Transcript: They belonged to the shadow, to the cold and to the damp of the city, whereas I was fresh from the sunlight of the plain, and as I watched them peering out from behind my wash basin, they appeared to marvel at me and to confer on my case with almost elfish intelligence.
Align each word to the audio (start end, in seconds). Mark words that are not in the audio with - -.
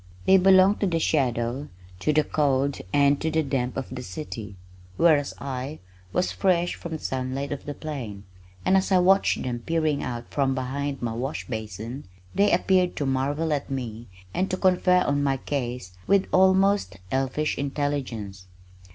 They 0.25 0.37
belonged 0.37 0.79
to 0.79 0.87
the 0.87 0.97
shadow, 0.97 1.69
to 1.99 2.11
the 2.11 2.23
cold 2.23 2.79
and 2.91 3.21
to 3.21 3.29
the 3.29 3.43
damp 3.43 3.77
of 3.77 3.93
the 3.93 4.01
city, 4.01 4.55
whereas 4.97 5.35
I 5.39 5.77
was 6.11 6.31
fresh 6.31 6.73
from 6.73 6.93
the 6.93 6.97
sunlight 6.97 7.51
of 7.51 7.65
the 7.65 7.75
plain, 7.75 8.23
and 8.65 8.75
as 8.75 8.91
I 8.91 8.97
watched 8.97 9.43
them 9.43 9.59
peering 9.59 10.01
out 10.01 10.27
from 10.31 10.55
behind 10.55 11.03
my 11.03 11.13
wash 11.13 11.45
basin, 11.45 12.05
they 12.33 12.51
appeared 12.51 12.95
to 12.95 13.05
marvel 13.05 13.53
at 13.53 13.69
me 13.69 14.07
and 14.33 14.49
to 14.49 14.57
confer 14.57 15.01
on 15.03 15.21
my 15.21 15.37
case 15.37 15.91
with 16.07 16.25
almost 16.33 16.97
elfish 17.11 17.55
intelligence. 17.59 18.47